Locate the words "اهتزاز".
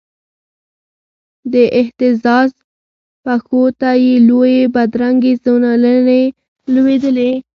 1.81-2.49